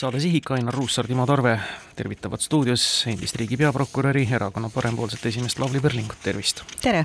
saade 0.00 0.20
Sihik, 0.20 0.50
Ainar 0.50 0.74
Ruussaar, 0.74 1.06
Timo 1.06 1.26
Tarve 1.26 1.58
tervitavad 1.96 2.40
stuudios 2.40 3.04
endist 3.10 3.36
riigi 3.36 3.58
peaprokuröri, 3.60 4.22
erakonna 4.32 4.70
parempoolsete 4.72 5.28
esimeest 5.28 5.58
Lavly 5.60 5.80
Perlingut, 5.84 6.16
tervist! 6.24 6.62
tere! 6.80 7.04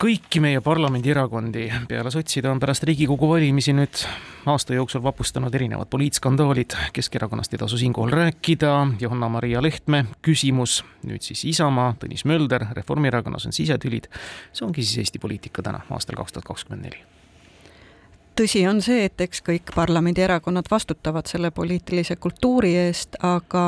kõiki 0.00 0.42
meie 0.44 0.60
parlamendierakondi 0.64 1.66
peale 1.88 2.12
sotside 2.12 2.50
on 2.52 2.60
pärast 2.60 2.84
Riigikogu 2.88 3.28
valimisi 3.28 3.72
nüüd 3.76 4.02
aasta 4.48 4.76
jooksul 4.76 5.02
vapustanud 5.04 5.56
erinevad 5.56 5.88
poliitskandaalid. 5.92 6.76
Keskerakonnast 6.96 7.56
ei 7.56 7.60
tasu 7.60 7.80
siinkohal 7.80 8.12
rääkida, 8.16 8.74
Johanna-Maria 9.00 9.62
Lehtme 9.64 10.06
küsimus, 10.24 10.82
nüüd 11.04 11.24
siis 11.24 11.46
Isamaa, 11.48 11.94
Tõnis 12.00 12.26
Mölder, 12.28 12.66
Reformierakonnas 12.76 13.48
on 13.48 13.56
sisetülid. 13.56 14.08
see 14.52 14.68
ongi 14.68 14.84
siis 14.84 15.04
Eesti 15.04 15.18
poliitika 15.18 15.64
täna, 15.64 15.80
aastal 15.90 16.20
kaks 16.20 16.36
tuhat 16.36 16.48
kakskümmend 16.52 16.88
neli 16.90 17.19
tõsi 18.40 18.64
on 18.68 18.80
see, 18.84 19.04
et 19.04 19.20
eks 19.20 19.42
kõik 19.44 19.74
parlamendierakonnad 19.74 20.68
vastutavad 20.70 21.28
selle 21.28 21.50
poliitilise 21.52 22.16
kultuuri 22.16 22.72
eest, 22.86 23.18
aga 23.26 23.64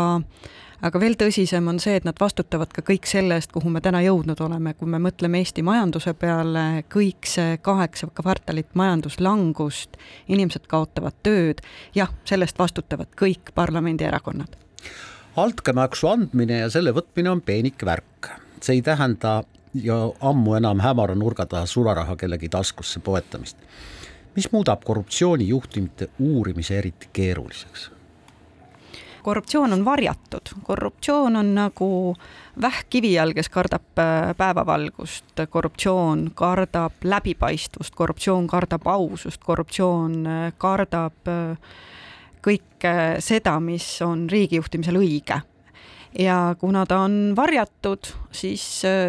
aga 0.83 0.99
veel 0.99 1.15
tõsisem 1.19 1.69
on 1.71 1.79
see, 1.83 1.95
et 1.99 2.07
nad 2.09 2.19
vastutavad 2.19 2.73
ka 2.75 2.83
kõik 2.87 3.07
selle 3.07 3.37
eest, 3.39 3.53
kuhu 3.55 3.71
me 3.71 3.83
täna 3.85 4.01
jõudnud 4.03 4.41
oleme, 4.43 4.73
kui 4.75 4.91
me 4.91 4.99
mõtleme 5.03 5.43
Eesti 5.43 5.63
majanduse 5.67 6.15
peale, 6.19 6.83
kõik 6.91 7.29
see 7.29 7.59
kaheksa 7.63 8.09
kvartalit 8.17 8.73
majanduslangust, 8.79 10.01
inimesed 10.33 10.67
kaotavad 10.71 11.21
tööd, 11.23 11.63
jah, 11.95 12.11
sellest 12.29 12.59
vastutavad 12.59 13.13
kõik 13.19 13.55
parlamendierakonnad. 13.55 14.57
altkäemaksu 15.37 16.09
andmine 16.09 16.59
ja 16.65 16.71
selle 16.71 16.93
võtmine 16.93 17.31
on 17.31 17.41
peenik 17.41 17.85
värk, 17.85 18.33
see 18.61 18.81
ei 18.81 18.83
tähenda 18.83 19.43
ja 19.75 19.97
ammu 20.21 20.55
enam 20.55 20.81
hämara 20.81 21.15
nurga 21.15 21.47
taha 21.47 21.67
sularaha 21.67 22.17
kellegi 22.17 22.49
taskusse 22.49 23.01
poetamist 23.01 23.57
mis 24.35 24.53
muudab 24.53 24.85
korruptsioonijuhtumite 24.85 26.09
uurimise 26.19 26.79
eriti 26.79 27.09
keeruliseks? 27.13 27.91
korruptsioon 29.23 29.73
on 29.73 29.85
varjatud, 29.85 30.41
korruptsioon 30.63 31.37
on 31.37 31.55
nagu 31.55 32.17
vähk 32.61 32.87
kivi 32.91 33.19
all, 33.19 33.33
kes 33.33 33.49
kardab 33.49 33.99
äh, 33.99 34.33
päevavalgust, 34.37 35.45
korruptsioon 35.51 36.31
kardab 36.35 37.05
läbipaistvust, 37.05 37.95
korruptsioon 37.95 38.47
kardab 38.47 38.87
ausust, 38.87 39.41
korruptsioon 39.45 40.27
äh, 40.27 40.53
kardab 40.59 41.31
äh, 41.31 41.57
kõike 42.43 42.95
seda, 43.23 43.61
mis 43.63 43.87
on 44.03 44.27
riigijuhtimisel 44.31 44.99
õige. 44.99 45.39
Ja 46.19 46.57
kuna 46.61 46.83
ta 46.87 46.99
on 47.07 47.37
varjatud, 47.37 48.11
siis, 48.35 48.65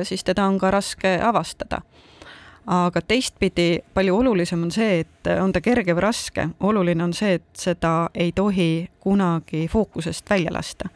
siis 0.08 0.24
teda 0.24 0.46
on 0.48 0.60
ka 0.62 0.70
raske 0.72 1.18
avastada 1.20 1.82
aga 2.68 3.02
teistpidi 3.02 3.84
palju 3.94 4.16
olulisem 4.18 4.64
on 4.64 4.72
see, 4.72 5.00
et 5.04 5.28
on 5.42 5.52
ta 5.52 5.62
kerge 5.64 5.96
või 5.96 6.06
raske, 6.06 6.48
oluline 6.64 7.04
on 7.04 7.14
see, 7.16 7.38
et 7.40 7.48
seda 7.60 8.10
ei 8.16 8.32
tohi 8.32 8.88
kunagi 9.04 9.68
fookusest 9.68 10.30
välja 10.30 10.52
lasta. 10.54 10.90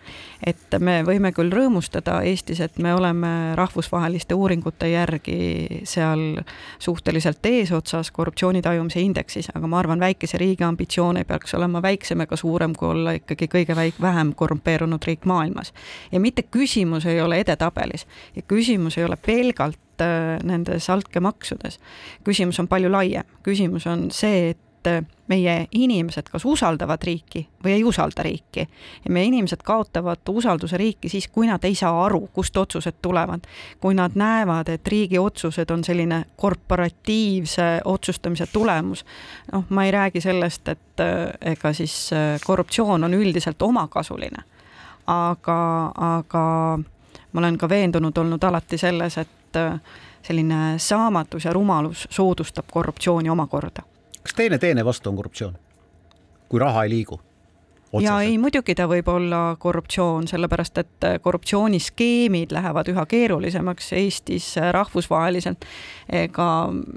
et 0.46 0.76
me 0.80 1.02
võime 1.04 1.34
küll 1.36 1.52
rõõmustada 1.52 2.22
Eestis, 2.24 2.62
et 2.64 2.78
me 2.80 2.94
oleme 2.94 3.56
rahvusvaheliste 3.60 4.36
uuringute 4.36 4.88
järgi 4.90 5.82
seal 5.84 6.40
suhteliselt 6.80 7.46
eesotsas 7.46 8.12
korruptsiooni 8.12 8.62
tajumise 8.62 9.02
indeksis, 9.02 9.50
aga 9.56 9.68
ma 9.68 9.80
arvan, 9.80 10.00
väikese 10.00 10.38
riigi 10.38 10.64
ambitsioon 10.64 11.18
ei 11.18 11.28
peaks 11.28 11.54
olema 11.54 11.82
väiksem 11.82 12.22
ega 12.24 12.40
suurem, 12.40 12.76
kui 12.76 12.88
olla 12.94 13.18
ikkagi 13.20 13.50
kõige 13.52 13.76
väik-, 13.76 14.00
vähem 14.02 14.32
korrumpeerunud 14.36 15.04
riik 15.04 15.26
maailmas. 15.26 15.74
ja 16.12 16.20
mitte 16.20 16.48
küsimus 16.48 17.06
ei 17.06 17.22
ole 17.22 17.42
edetabelis 17.44 18.08
ja 18.36 18.42
küsimus 18.42 18.98
ei 18.98 19.04
ole 19.04 19.18
pelgalt 19.26 19.80
Äh, 20.02 20.40
nendes 20.44 20.90
altkäemaksudes. 20.90 21.80
küsimus 22.24 22.60
on 22.60 22.68
palju 22.68 22.92
laiem, 22.92 23.24
küsimus 23.44 23.88
on 23.88 24.12
see, 24.12 24.50
et 24.50 24.88
äh, 24.88 25.06
meie 25.28 25.68
inimesed 25.72 26.28
kas 26.30 26.44
usaldavad 26.46 27.02
riiki 27.02 27.48
või 27.66 27.72
ei 27.72 27.84
usalda 27.84 28.22
riiki. 28.24 28.68
ja 29.06 29.12
meie 29.12 29.26
inimesed 29.26 29.64
kaotavad 29.66 30.22
usalduse 30.30 30.78
riiki 30.78 31.10
siis, 31.10 31.28
kui 31.28 31.48
nad 31.48 31.64
ei 31.66 31.76
saa 31.76 32.06
aru, 32.06 32.30
kust 32.34 32.58
otsused 32.58 33.00
tulevad. 33.02 33.48
kui 33.80 33.94
nad 33.98 34.12
näevad, 34.14 34.70
et 34.70 34.88
riigi 34.88 35.18
otsused 35.18 35.72
on 35.74 35.84
selline 35.84 36.26
korporatiivse 36.36 37.82
otsustamise 37.86 38.46
tulemus. 38.54 39.06
noh, 39.52 39.64
ma 39.70 39.86
ei 39.86 39.92
räägi 39.92 40.22
sellest, 40.22 40.68
et 40.68 41.00
äh, 41.00 41.52
ega 41.54 41.74
siis 41.74 42.10
korruptsioon 42.46 43.04
on 43.04 43.14
üldiselt 43.14 43.62
omakasuline. 43.62 44.44
aga, 45.08 45.92
aga 45.96 46.46
ma 47.32 47.40
olen 47.42 47.58
ka 47.58 47.70
veendunud 47.70 48.18
olnud 48.18 48.44
alati 48.44 48.78
selles, 48.78 49.18
et 49.18 49.37
äh, 49.56 49.80
selline 50.22 50.76
saamatus 50.78 51.46
ja 51.46 51.54
rumalus 51.54 52.08
soodustab 52.10 52.66
korruptsiooni 52.72 53.30
omakorda. 53.30 53.82
kas 54.24 54.34
teine 54.36 54.58
teene 54.58 54.86
vastu 54.86 55.10
on 55.10 55.16
korruptsioon, 55.16 55.58
kui 56.50 56.60
raha 56.60 56.84
ei 56.84 56.90
liigu? 56.90 57.22
Ja 58.02 58.18
ei, 58.22 58.36
muidugi 58.38 58.76
ta 58.76 58.84
võib 58.90 59.08
olla 59.08 59.56
korruptsioon, 59.60 60.26
sellepärast 60.28 60.82
et 60.82 61.06
äh, 61.08 61.16
korruptsiooniskeemid 61.24 62.52
lähevad 62.52 62.90
üha 62.92 63.06
keerulisemaks 63.08 63.94
Eestis 63.96 64.50
äh, 64.60 64.72
rahvusvaheliselt. 64.76 65.64
ega 66.12 66.48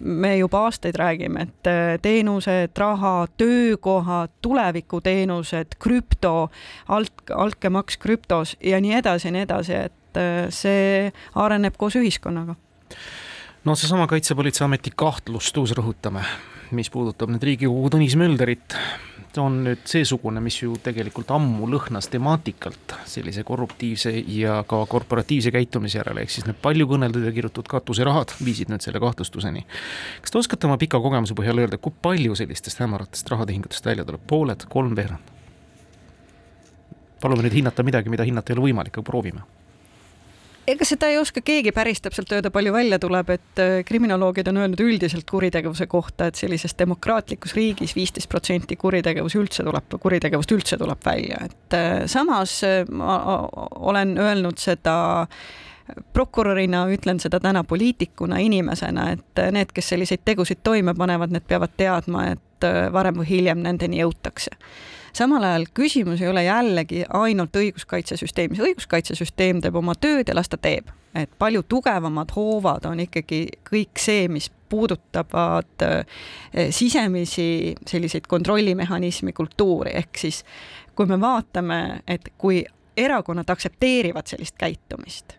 me 0.01 0.37
juba 0.37 0.65
aastaid 0.67 0.99
räägime, 0.99 1.47
et 1.47 2.03
teenused, 2.03 2.75
raha, 2.79 3.27
töökohad, 3.37 4.31
tulevikuteenused, 4.43 5.79
krüpto, 5.79 6.51
alt, 6.89 7.13
altkäemaks 7.35 7.97
krüptos 7.97 8.57
ja 8.61 8.81
nii 8.81 8.95
edasi 8.99 9.29
ja 9.29 9.33
nii 9.33 9.47
edasi, 9.47 9.75
et 9.75 10.00
et 10.11 10.21
äh, 10.21 10.51
see 10.51 11.13
areneb 11.39 11.77
koos 11.79 11.97
ühiskonnaga. 12.01 12.57
no 13.65 13.77
seesama 13.77 14.09
Kaitsepolitseiameti 14.11 14.93
kahtlustuse 14.97 15.77
rõhutame, 15.79 16.25
mis 16.75 16.91
puudutab 16.91 17.31
nüüd 17.31 17.45
Riigikogu 17.45 17.91
Tõnis 17.93 18.17
Mölderit, 18.19 18.75
on 19.39 19.61
nüüd 19.63 19.85
seesugune, 19.87 20.41
mis 20.43 20.57
ju 20.59 20.73
tegelikult 20.83 21.31
ammu 21.31 21.69
lõhnas 21.71 22.09
temaatikalt 22.11 22.97
sellise 23.07 23.45
korruptiivse 23.47 24.11
ja 24.35 24.57
ka 24.67 24.81
korporatiivse 24.91 25.53
käitumise 25.55 26.01
järele, 26.01 26.25
ehk 26.25 26.35
siis 26.35 26.49
need 26.49 26.59
palju 26.63 26.89
kõneldud 26.91 27.29
ja 27.29 27.35
kirutud 27.37 27.71
katuserahad 27.71 28.35
viisid 28.43 28.73
nüüd 28.73 28.83
selle 28.83 28.99
kahtlustuseni. 29.03 29.63
kas 30.25 30.35
te 30.35 30.43
oskate 30.43 30.67
oma 30.67 30.81
pika 30.83 30.99
kogemuse 30.99 31.37
põhjal 31.39 31.63
öelda, 31.63 31.79
kui 31.79 31.95
palju 32.03 32.35
sellistest 32.43 32.83
hämaratest 32.83 33.31
rahatehingutest 33.31 33.87
välja 33.87 34.09
tuleb, 34.09 34.27
pooled, 34.27 34.67
kolmveerand? 34.67 35.39
palume 37.21 37.47
nüüd 37.47 37.55
hinnata 37.61 37.85
midagi, 37.87 38.11
mida 38.11 38.25
hinnata 38.25 38.51
ei 38.51 38.59
ole 38.59 38.71
võimalik, 38.71 38.97
aga 38.97 39.07
proovime 39.07 39.47
ega 40.71 40.87
seda 40.87 41.09
ei 41.11 41.19
oska 41.21 41.43
keegi 41.45 41.73
päris 41.75 42.03
täpselt 42.05 42.31
öelda, 42.35 42.51
palju 42.55 42.73
välja 42.75 42.99
tuleb, 43.03 43.33
et 43.35 43.63
äh, 43.63 43.79
kriminoloogid 43.87 44.49
on 44.51 44.61
öelnud 44.63 44.83
üldiselt 44.85 45.27
kuritegevuse 45.31 45.87
kohta, 45.91 46.29
et 46.31 46.39
sellises 46.41 46.77
demokraatlikus 46.79 47.55
riigis 47.57 47.95
viisteist 47.97 48.31
protsenti 48.31 48.77
kuritegevus 48.81 49.37
üldse 49.41 49.67
tuleb, 49.67 49.97
kuritegevust 50.03 50.55
üldse 50.57 50.79
tuleb 50.81 51.03
välja, 51.07 51.43
et 51.49 51.77
äh, 51.79 51.91
samas 52.11 52.61
äh, 52.67 52.85
ma 52.91 53.19
olen 53.81 54.17
öelnud 54.19 54.61
seda 54.61 55.27
prokurörina, 56.15 56.85
ütlen 56.95 57.19
seda 57.19 57.41
täna 57.43 57.65
poliitikuna, 57.67 58.39
inimesena, 58.45 59.09
et 59.17 59.43
need, 59.51 59.73
kes 59.75 59.91
selliseid 59.91 60.23
tegusid 60.25 60.61
toime 60.63 60.95
panevad, 60.95 61.35
need 61.35 61.49
peavad 61.51 61.75
teadma, 61.77 62.29
et 62.37 62.69
varem 62.93 63.17
või 63.19 63.27
hiljem 63.27 63.63
nendeni 63.65 64.03
jõutakse 64.03 64.55
samal 65.17 65.45
ajal 65.45 65.67
küsimus 65.75 66.23
ei 66.23 66.29
ole 66.29 66.45
jällegi 66.45 67.05
ainult 67.09 67.57
õiguskaitsesüsteemis, 67.57 68.63
õiguskaitsesüsteem 68.65 69.61
teeb 69.65 69.77
oma 69.77 69.95
tööd 69.99 70.29
ja 70.29 70.37
las 70.37 70.51
ta 70.51 70.59
teeb, 70.61 70.91
et 71.15 71.31
palju 71.39 71.63
tugevamad 71.69 72.35
hoovad 72.37 72.87
on 72.91 73.05
ikkagi 73.07 73.47
kõik 73.71 74.01
see, 74.01 74.29
mis 74.33 74.51
puudutavad 74.71 75.87
eh, 75.87 76.71
sisemisi 76.71 77.75
selliseid 77.87 78.29
kontrollimehhanismi 78.31 79.33
kultuuri, 79.35 79.97
ehk 80.03 80.21
siis 80.21 80.45
kui 80.95 81.09
me 81.11 81.19
vaatame, 81.21 82.03
et 82.09 82.33
kui 82.39 82.63
erakonnad 83.01 83.51
aktsepteerivad 83.51 84.29
sellist 84.29 84.59
käitumist, 84.61 85.35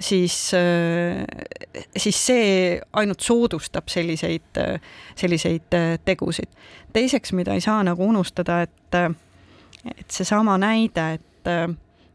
siis, 0.00 0.54
äh, 0.54 1.77
siis 1.96 2.26
see 2.26 2.80
ainult 2.92 3.20
soodustab 3.20 3.88
selliseid, 3.88 4.60
selliseid 5.16 5.74
äh, 5.74 5.98
tegusid. 6.04 6.50
teiseks, 6.92 7.32
mida 7.32 7.54
ei 7.54 7.60
saa 7.60 7.82
nagu 7.84 8.04
unustada, 8.04 8.62
et, 8.62 8.94
et 9.96 10.10
seesama 10.10 10.58
näide, 10.58 11.12
et 11.18 11.50
äh, 11.50 11.68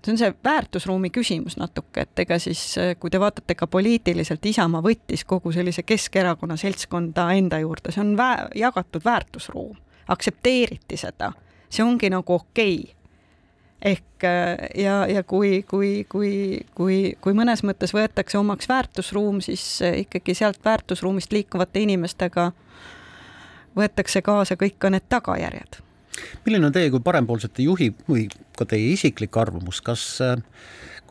see 0.06 0.14
on 0.14 0.18
see 0.20 0.34
väärtusruumi 0.44 1.10
küsimus 1.10 1.58
natuke, 1.58 2.06
et 2.08 2.20
ega 2.26 2.40
siis, 2.40 2.64
kui 3.00 3.10
te 3.10 3.20
vaatate 3.20 3.56
ka 3.56 3.68
poliitiliselt, 3.68 4.46
Isamaa 4.46 4.84
võttis 4.84 5.24
kogu 5.26 5.52
sellise 5.52 5.84
Keskerakonna 5.84 6.58
seltskonda 6.60 7.30
enda 7.38 7.60
juurde, 7.64 7.92
see 7.92 8.04
on 8.04 8.18
vä 8.20 8.32
jagatud 8.56 9.06
väärtusruum, 9.06 9.78
aktsepteeriti 10.08 11.00
seda, 11.00 11.32
see 11.70 11.86
ongi 11.86 12.12
nagu 12.14 12.42
okei. 12.42 12.82
okay 12.84 13.03
ehk 13.84 14.24
äh, 14.24 14.58
ja, 14.84 15.04
ja 15.08 15.24
kui, 15.24 15.64
kui, 15.68 16.06
kui, 16.10 16.62
kui, 16.76 16.98
kui 17.22 17.36
mõnes 17.36 17.64
mõttes 17.68 17.94
võetakse 17.96 18.40
omaks 18.40 18.70
väärtusruum, 18.70 19.42
siis 19.44 19.64
äh, 19.84 20.00
ikkagi 20.06 20.36
sealt 20.38 20.62
väärtusruumist 20.66 21.34
liikuvate 21.36 21.84
inimestega 21.84 22.52
võetakse 23.78 24.22
kaasa 24.24 24.58
kõik 24.60 24.78
ka 24.80 24.94
need 24.94 25.10
tagajärjed. 25.10 25.82
milline 26.46 26.70
on 26.70 26.74
teie 26.74 26.92
kui 26.94 27.02
parempoolsete 27.04 27.66
juhi 27.66 27.90
või 28.08 28.28
ka 28.58 28.66
teie 28.70 28.94
isiklik 28.94 29.38
arvamus, 29.38 29.82
kas 29.82 30.06
äh, 30.22 30.38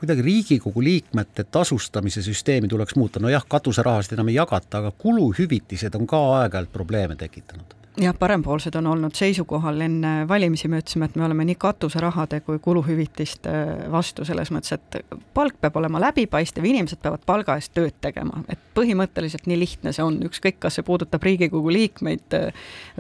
kuidagi 0.02 0.22
Riigikogu 0.22 0.82
liikmete 0.82 1.44
tasustamise 1.44 2.22
süsteemi 2.22 2.68
tuleks 2.68 2.96
muuta, 2.96 3.20
nojah, 3.22 3.44
katuserahasid 3.48 4.16
enam 4.16 4.32
ei 4.32 4.34
jagata, 4.34 4.80
aga 4.80 4.90
kuluhüvitised 4.98 5.94
on 5.94 6.08
ka 6.10 6.18
aeg-ajalt 6.40 6.72
probleeme 6.74 7.14
tekitanud. 7.16 7.76
Jah, 8.02 8.16
parempoolsed 8.18 8.74
on 8.80 8.86
olnud 8.86 9.14
seisukohal 9.14 9.78
enne 9.84 10.12
valimisi, 10.28 10.66
me 10.68 10.80
ütlesime, 10.82 11.06
et 11.06 11.16
me 11.20 11.26
oleme 11.28 11.44
nii 11.46 11.54
katuserahade 11.60 12.40
kui 12.42 12.58
kuluhüvitiste 12.58 13.54
vastu, 13.92 14.24
selles 14.26 14.50
mõttes, 14.50 14.74
et 14.74 15.16
palk 15.36 15.60
peab 15.60 15.76
olema 15.78 16.00
läbipaistev, 16.08 16.66
inimesed 16.66 16.98
peavad 17.02 17.22
palga 17.26 17.54
eest 17.60 17.74
tööd 17.76 17.94
tegema, 18.02 18.42
et 18.48 18.58
põhimõtteliselt 18.74 19.46
nii 19.46 19.60
lihtne 19.60 19.92
see 19.94 20.02
on, 20.02 20.18
ükskõik, 20.26 20.58
kas 20.64 20.80
see 20.80 20.88
puudutab 20.88 21.22
Riigikogu 21.22 21.70
liikmeid, 21.78 22.40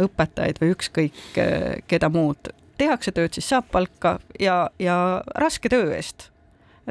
õpetajaid 0.06 0.62
või 0.62 0.76
ükskõik 0.76 1.40
keda 1.90 2.12
muud. 2.12 2.52
tehakse 2.78 3.12
tööd, 3.12 3.32
siis 3.32 3.48
saab 3.48 3.72
palka 3.72 4.20
ja, 4.40 4.68
ja 4.78 5.22
raske 5.34 5.72
töö 5.72 5.90
eest 5.96 6.31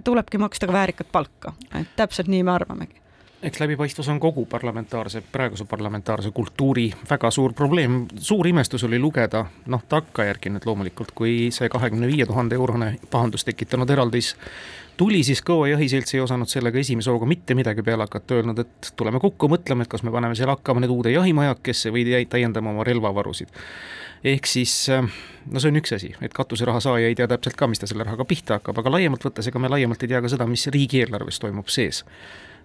tulebki 0.03 0.38
maksta 0.38 0.68
ka 0.68 0.74
väärikat 0.74 1.12
palka, 1.12 1.53
et 1.80 1.95
täpselt 1.95 2.27
nii 2.27 2.44
me 2.44 2.51
arvamegi. 2.51 3.01
Eks 3.42 3.59
läbipaistvus 3.59 4.09
on 4.09 4.19
kogu 4.19 4.45
parlamentaarse, 4.45 5.24
praeguse 5.31 5.65
parlamentaarse 5.65 6.30
kultuuri 6.31 6.92
väga 7.09 7.31
suur 7.31 7.53
probleem, 7.53 8.06
suur 8.18 8.48
imestus 8.48 8.83
oli 8.83 9.00
lugeda, 9.00 9.45
noh 9.65 9.81
takkajärgi 9.89 10.51
nüüd 10.53 10.68
loomulikult, 10.69 11.15
kui 11.18 11.50
see 11.50 11.69
kahekümne 11.69 12.07
viie 12.07 12.27
tuhande 12.30 12.56
eurone 12.56 12.92
pahandust 13.09 13.50
tekitanud 13.50 13.89
eraldis 13.89 14.36
tuli, 15.01 15.24
siis 15.25 15.42
Kõo 15.45 15.65
jahiselts 15.65 16.13
ei 16.15 16.21
osanud 16.21 16.50
sellega 16.51 16.80
esimese 16.81 17.09
hooga 17.12 17.25
mitte 17.30 17.57
midagi 17.57 17.83
peale 17.86 18.06
hakata, 18.06 18.38
öelnud, 18.38 18.62
et 18.62 18.92
tuleme 19.00 19.19
kokku, 19.24 19.50
mõtleme, 19.51 19.88
et 19.88 19.92
kas 19.92 20.06
me 20.06 20.13
paneme 20.13 20.38
seal 20.38 20.51
hakkama 20.53 20.83
nüüd 20.83 20.94
uude 20.94 21.13
jahimajakesse 21.15 21.94
või 21.94 22.06
täiendame 22.30 22.69
oma 22.74 22.86
relvavarusid. 22.88 23.50
ehk 24.24 24.45
siis 24.45 24.75
no 24.92 25.59
see 25.59 25.71
on 25.74 25.81
üks 25.81 25.95
asi, 25.98 26.13
et 26.21 26.33
katuseraha 26.38 26.80
saaja 26.80 27.09
ei 27.09 27.18
tea 27.18 27.27
täpselt 27.27 27.57
ka, 27.57 27.68
mis 27.68 27.81
ta 27.81 27.89
selle 27.89 28.06
rahaga 28.06 28.25
pihta 28.30 28.59
hakkab, 28.59 28.77
aga 28.77 28.94
laiemalt 28.98 29.25
võttes, 29.25 29.50
ega 29.50 29.59
me 29.59 29.74
laiemalt 29.74 30.03
ei 30.03 30.13
tea 30.13 30.21
ka 30.21 30.30
seda, 30.30 30.45
mis 30.48 30.68
riigieelarves 30.69 31.42
toimub 31.42 31.74
sees 31.74 32.06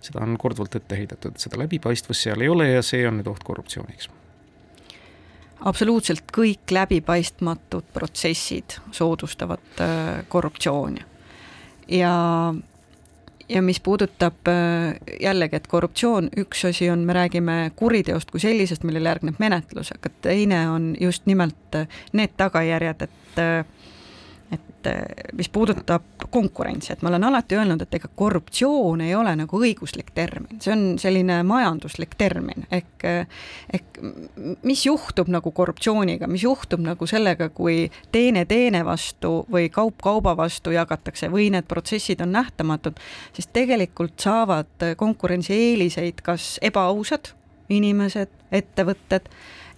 seda 0.04 0.20
on 0.22 0.36
korduvalt 0.38 0.76
ette 0.76 0.98
heidetud, 0.98 1.40
seda 1.40 1.58
läbipaistvust 1.62 2.28
seal 2.28 2.44
ei 2.44 2.52
ole 2.52 2.68
ja 2.68 2.84
see 2.84 3.06
on 3.08 3.16
nüüd 3.20 3.32
oht 3.32 3.44
korruptsiooniks 3.46 4.10
absoluutselt 5.64 6.26
kõik 6.36 6.70
läbipaistmatud 6.70 7.88
protsessid 7.94 8.78
soodustavad 8.92 9.80
äh, 9.80 10.24
korruptsiooni. 10.28 11.04
Ja, 11.88 12.54
ja 13.48 13.62
mis 13.62 13.80
puudutab 13.80 14.48
äh, 14.48 14.96
jällegi, 15.20 15.56
et 15.56 15.66
korruptsioon, 15.66 16.30
üks 16.36 16.64
asi 16.68 16.90
on, 16.90 17.04
me 17.06 17.16
räägime 17.16 17.58
kuriteost 17.76 18.30
kui 18.30 18.42
sellisest, 18.42 18.84
millele 18.84 19.12
järgneb 19.14 19.40
menetlus, 19.42 19.92
aga 19.94 20.12
teine 20.22 20.66
on 20.70 20.94
just 21.00 21.26
nimelt 21.26 21.78
äh, 21.78 21.88
need 22.12 22.36
tagajärjed, 22.36 23.08
et 23.08 23.42
et 24.52 24.86
eh, 24.86 25.30
mis 25.34 25.48
puudutab 25.52 26.26
konkurentsi, 26.30 26.92
et 26.92 27.02
ma 27.02 27.10
olen 27.10 27.24
alati 27.28 27.56
öelnud, 27.58 27.82
et 27.82 27.94
ega 27.98 28.08
korruptsioon 28.14 29.02
ei 29.04 29.14
ole 29.18 29.32
nagu 29.38 29.60
õiguslik 29.60 30.12
termin, 30.14 30.60
see 30.62 30.74
on 30.74 30.84
selline 31.02 31.40
majanduslik 31.46 32.14
termin, 32.18 32.66
ehk 32.70 33.06
ehk 33.06 34.00
mis 34.66 34.84
juhtub 34.86 35.30
nagu 35.32 35.50
korruptsiooniga, 35.54 36.28
mis 36.30 36.44
juhtub 36.46 36.82
nagu 36.84 37.06
sellega, 37.08 37.48
kui 37.54 37.86
teene 38.12 38.44
teene 38.48 38.84
vastu 38.86 39.38
või 39.52 39.70
kaup 39.72 40.00
kauba 40.04 40.36
vastu 40.38 40.74
jagatakse 40.74 41.30
või 41.32 41.50
need 41.54 41.66
protsessid 41.68 42.22
on 42.24 42.34
nähtamatud, 42.36 43.00
siis 43.36 43.50
tegelikult 43.52 44.20
saavad 44.22 44.92
konkurentsieeliseid 44.96 46.22
kas 46.26 46.56
ebaausad 46.64 47.34
inimesed, 47.72 48.30
ettevõtted 48.54 49.26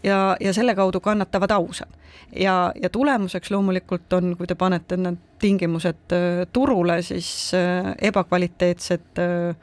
ja, 0.02 0.36
ja 0.40 0.52
selle 0.52 0.74
kaudu 0.74 1.00
kannatavad 1.00 1.50
ausad 1.50 1.88
ja, 2.36 2.72
ja 2.82 2.90
tulemuseks 2.90 3.50
loomulikult 3.50 4.12
on, 4.12 4.34
kui 4.36 4.46
te 4.46 4.54
panete 4.58 4.96
need 4.96 5.20
tingimused 5.38 6.12
äh, 6.12 6.42
turule, 6.52 7.00
siis 7.02 7.52
äh, 7.54 7.94
ebakvaliteetsed 8.10 9.22
äh, 9.22 9.56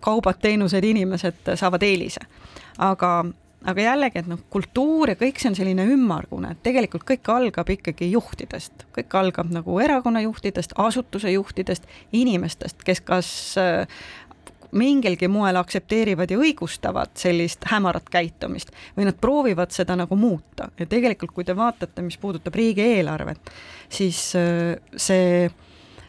kaubad, 0.00 0.40
teenused, 0.42 0.84
inimesed 0.84 1.54
saavad 1.54 1.82
eelise. 1.86 2.20
aga, 2.78 3.10
aga 3.64 3.80
jällegi, 3.80 4.18
et 4.18 4.28
noh, 4.28 4.40
kultuur 4.50 5.12
ja 5.12 5.18
kõik 5.18 5.38
see 5.38 5.52
on 5.52 5.56
selline 5.56 5.86
ümmargune, 5.94 6.50
et 6.52 6.62
tegelikult 6.66 7.06
kõik 7.06 7.30
algab 7.30 7.70
ikkagi 7.70 8.10
juhtidest, 8.10 8.88
kõik 8.96 9.14
algab 9.20 9.52
nagu 9.54 9.78
erakonna 9.80 10.24
juhtidest, 10.24 10.74
asutuse 10.76 11.30
juhtidest, 11.30 11.86
inimestest, 12.12 12.82
kes 12.84 13.00
kas 13.06 13.30
mingilgi 14.74 15.28
moel 15.28 15.56
aktsepteerivad 15.60 16.30
ja 16.30 16.38
õigustavad 16.38 17.14
sellist 17.18 17.64
hämarat 17.70 18.08
käitumist 18.10 18.72
või 18.96 19.08
nad 19.08 19.18
proovivad 19.20 19.74
seda 19.74 19.96
nagu 19.98 20.16
muuta. 20.18 20.68
Ja 20.78 20.86
tegelikult, 20.86 21.34
kui 21.34 21.44
te 21.44 21.56
vaatate, 21.56 22.02
mis 22.02 22.18
puudutab 22.18 22.54
riigieelarvet, 22.54 23.52
siis 23.88 24.32
äh, 24.38 24.74
see 24.96 25.50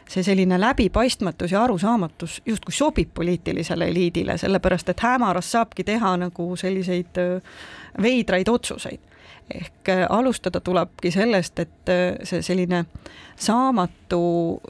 see 0.05 0.21
selline 0.21 0.59
läbipaistmatus 0.61 1.51
ja 1.51 1.63
arusaamatus 1.63 2.41
justkui 2.45 2.73
sobib 2.77 3.09
poliitilisele 3.13 3.87
eliidile, 3.89 4.35
sellepärast 4.37 4.91
et 4.93 5.01
hämaras 5.01 5.49
saabki 5.55 5.83
teha 5.83 6.11
nagu 6.21 6.51
selliseid 6.61 7.17
äh, 7.17 7.57
veidraid 8.01 8.51
otsuseid 8.53 9.14
ehk 9.53 9.89
äh, 9.89 10.05
alustada 10.09 10.59
tulebki 10.59 11.11
sellest, 11.11 11.59
et 11.59 11.89
äh, 11.89 12.17
see 12.23 12.41
selline 12.41 12.85
saamatu 13.35 14.61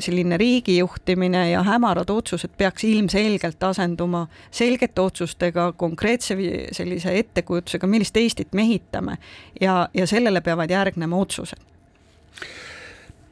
selline 0.00 0.36
riigijuhtimine 0.40 1.50
ja 1.50 1.62
hämarad 1.62 2.10
otsused 2.10 2.52
peaks 2.58 2.84
ilmselgelt 2.84 3.62
asenduma 3.62 4.26
selgete 4.50 5.00
otsustega, 5.00 5.72
konkreetse 5.76 6.36
sellise 6.72 7.18
ettekujutusega, 7.18 7.86
millist 7.86 8.16
Eestit 8.16 8.52
me 8.52 8.62
ehitame. 8.62 9.18
Ja, 9.60 9.88
ja 9.94 10.06
sellele 10.06 10.40
peavad 10.40 10.70
järgnema 10.70 11.16
otsused 11.16 11.60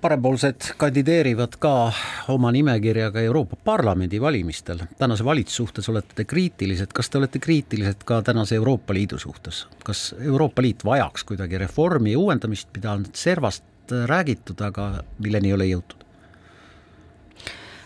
parempoolsed 0.00 0.74
kandideerivad 0.76 1.58
ka 1.58 1.92
oma 2.28 2.52
nimekirjaga 2.52 3.20
Euroopa 3.20 3.56
Parlamendi 3.64 4.20
valimistel. 4.20 4.78
tänase 4.98 5.24
valitsuse 5.24 5.56
suhtes 5.56 5.88
olete 5.88 6.14
te 6.14 6.24
kriitilised, 6.24 6.92
kas 6.94 7.10
te 7.10 7.18
olete 7.18 7.38
kriitilised 7.38 8.04
ka 8.04 8.22
tänase 8.22 8.54
Euroopa 8.54 8.94
Liidu 8.94 9.18
suhtes? 9.18 9.66
kas 9.84 10.14
Euroopa 10.20 10.62
Liit 10.62 10.84
vajaks 10.84 11.24
kuidagi 11.24 11.58
reformi 11.58 12.12
ja 12.12 12.18
uuendamist, 12.18 12.68
mida 12.74 12.92
on 12.92 13.06
servast 13.12 13.64
räägitud, 14.06 14.60
aga 14.60 15.02
milleni 15.18 15.48
ei 15.48 15.54
ole 15.54 15.66
jõutud? 15.66 16.04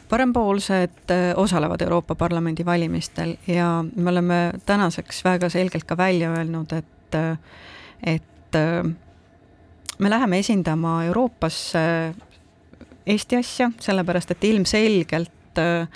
parempoolsed 0.08 1.10
äh, 1.10 1.32
osalevad 1.36 1.80
Euroopa 1.80 2.14
Parlamendi 2.14 2.64
valimistel 2.64 3.36
ja 3.46 3.84
me 3.96 4.10
oleme 4.10 4.52
tänaseks 4.66 5.24
väga 5.24 5.48
selgelt 5.48 5.84
ka 5.84 5.96
välja 5.96 6.30
öelnud, 6.30 6.72
et, 6.72 7.14
äh, 7.14 7.38
et 8.02 8.54
äh, 8.54 8.92
me 10.02 10.10
läheme 10.10 10.42
esindama 10.42 11.04
Euroopas 11.06 11.72
Eesti 13.06 13.36
asja, 13.36 13.70
sellepärast 13.82 14.30
et 14.30 14.44
ilmselgelt 14.44 15.58
äh, 15.58 15.88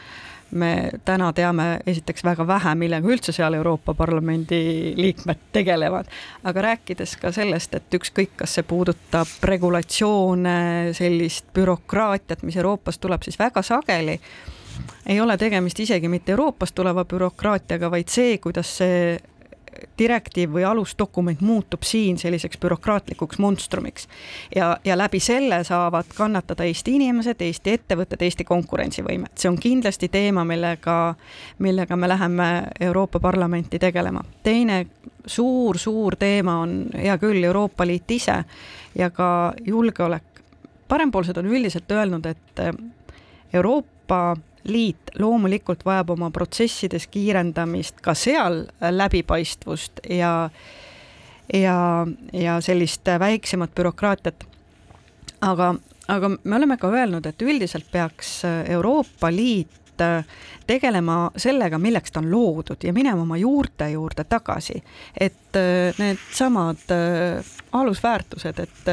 me 0.50 0.90
täna 1.04 1.32
teame 1.32 1.66
esiteks 1.86 2.24
väga 2.24 2.46
vähe, 2.46 2.74
millega 2.78 3.08
üldse 3.10 3.34
seal 3.34 3.54
Euroopa 3.58 3.94
Parlamendi 3.94 4.94
liikmed 4.96 5.48
tegelevad, 5.52 6.10
aga 6.46 6.64
rääkides 6.70 7.16
ka 7.20 7.32
sellest, 7.34 7.74
et 7.74 7.98
ükskõik, 7.98 8.36
kas 8.42 8.56
see 8.58 8.66
puudutab 8.66 9.30
regulatsioone, 9.50 10.58
sellist 10.96 11.50
bürokraatiat, 11.54 12.44
mis 12.46 12.58
Euroopast 12.58 13.02
tuleb, 13.02 13.26
siis 13.26 13.38
väga 13.38 13.62
sageli 13.66 14.20
ei 15.06 15.20
ole 15.20 15.36
tegemist 15.38 15.80
isegi 15.80 16.08
mitte 16.08 16.34
Euroopast 16.34 16.74
tuleva 16.74 17.04
bürokraatiaga, 17.08 17.90
vaid 17.90 18.10
see, 18.12 18.38
kuidas 18.42 18.76
see 18.80 19.16
direktiiv 19.98 20.52
või 20.52 20.64
alusdokument 20.64 21.40
muutub 21.40 21.82
siin 21.82 22.18
selliseks 22.18 22.58
bürokraatlikuks 22.62 23.38
monstrumiks. 23.38 24.08
ja, 24.56 24.76
ja 24.84 24.98
läbi 24.98 25.20
selle 25.20 25.64
saavad 25.64 26.04
kannatada 26.16 26.64
Eesti 26.64 26.96
inimesed, 26.96 27.40
Eesti 27.40 27.70
ettevõtted, 27.70 28.22
Eesti 28.22 28.44
konkurentsivõimet. 28.44 29.32
see 29.38 29.50
on 29.50 29.58
kindlasti 29.58 30.08
teema, 30.08 30.44
millega, 30.44 31.14
millega 31.58 31.96
me 31.96 32.08
läheme 32.08 32.48
Euroopa 32.80 33.20
Parlamenti 33.20 33.78
tegelema. 33.78 34.24
teine 34.42 34.86
suur-suur 35.26 36.16
teema 36.16 36.60
on 36.60 36.86
hea 36.94 37.18
küll 37.18 37.44
Euroopa 37.44 37.86
Liit 37.86 38.10
ise 38.10 38.44
ja 38.98 39.10
ka 39.10 39.52
julgeolek. 39.64 40.22
parempoolsed 40.88 41.36
on 41.36 41.46
üldiselt 41.46 41.90
öelnud, 41.90 42.26
et 42.26 42.60
Euroopa 43.52 44.36
liit 44.66 45.14
loomulikult 45.18 45.84
vajab 45.86 46.10
oma 46.16 46.30
protsessides 46.30 47.06
kiirendamist, 47.10 48.00
ka 48.02 48.14
seal 48.14 48.64
läbipaistvust 48.80 50.02
ja 50.10 50.50
ja, 51.54 52.06
ja 52.32 52.60
sellist 52.60 53.06
väiksemat 53.18 53.74
bürokraatiat. 53.74 54.46
aga, 55.40 55.74
aga 56.08 56.30
me 56.42 56.56
oleme 56.56 56.76
ka 56.76 56.90
öelnud, 56.90 57.26
et 57.26 57.42
üldiselt 57.42 57.86
peaks 57.92 58.42
Euroopa 58.44 59.30
Liit 59.32 59.85
äh, 60.00 60.24
tegelema 60.66 61.30
sellega, 61.36 61.78
milleks 61.78 62.12
ta 62.12 62.20
on 62.22 62.30
loodud 62.30 62.84
ja 62.84 62.92
minema 62.92 63.22
oma 63.22 63.38
juurte 63.40 63.88
juurde 63.92 64.24
tagasi. 64.24 64.82
et 65.20 65.56
äh, 65.56 65.94
needsamad 65.98 66.90
äh, 66.90 67.44
alusväärtused, 67.76 68.58
et 68.58 68.86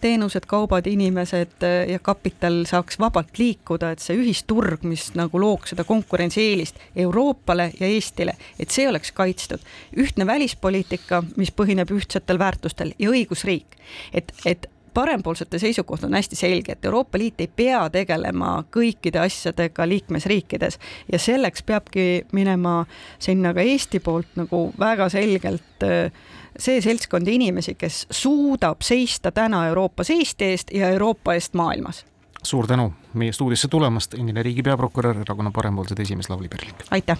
teenused, 0.00 0.46
kaubad, 0.46 0.86
inimesed 0.86 1.64
ja 1.88 1.98
kapital 1.98 2.62
saaks 2.64 2.96
vabalt 2.98 3.36
liikuda, 3.38 3.90
et 3.92 4.00
see 4.00 4.16
ühisturg, 4.16 4.86
mis 4.88 5.10
nagu 5.18 5.40
looks 5.40 5.74
seda 5.74 5.84
konkurentsieelist 5.84 6.80
Euroopale 6.96 7.66
ja 7.80 7.90
Eestile, 7.90 8.38
et 8.58 8.72
see 8.72 8.88
oleks 8.88 9.12
kaitstud. 9.12 9.60
ühtne 9.96 10.26
välispoliitika, 10.26 11.22
mis 11.36 11.52
põhineb 11.52 11.92
ühtsetel 11.92 12.38
väärtustel 12.38 12.94
ja 12.98 13.10
õigusriik, 13.12 13.76
et, 14.14 14.32
et 14.46 14.70
parempoolsete 14.96 15.58
seisukoht 15.60 16.04
on 16.04 16.14
hästi 16.16 16.36
selge, 16.36 16.72
et 16.72 16.84
Euroopa 16.84 17.18
Liit 17.20 17.40
ei 17.44 17.50
pea 17.56 17.82
tegelema 17.92 18.64
kõikide 18.72 19.20
asjadega 19.20 19.88
liikmesriikides 19.88 20.78
ja 21.12 21.20
selleks 21.20 21.64
peabki 21.68 22.24
minema 22.32 22.78
sinna 23.18 23.52
ka 23.54 23.60
Eesti 23.60 24.00
poolt 24.00 24.38
nagu 24.40 24.62
väga 24.80 25.10
selgelt 25.12 25.84
äh, 25.84 26.12
see 26.58 26.80
seltskond 26.80 27.28
inimesi, 27.28 27.76
kes 27.76 28.06
suudab 28.10 28.84
seista 28.86 29.32
täna 29.32 29.66
Euroopas 29.68 30.10
Eesti 30.16 30.52
eest 30.54 30.72
ja 30.74 30.88
Euroopa 30.96 31.36
eest 31.36 31.54
maailmas. 31.54 32.04
suur 32.42 32.66
tänu 32.66 32.92
meie 33.14 33.32
stuudiosse 33.32 33.68
tulemast, 33.68 34.14
endine 34.14 34.42
riigi 34.42 34.62
peaprokurör, 34.62 35.18
erakonna 35.20 35.50
Parempoolsed 35.50 35.98
esimees 35.98 36.30
Lavly 36.30 36.48
Perling. 36.48 36.86
aitäh 36.90 37.18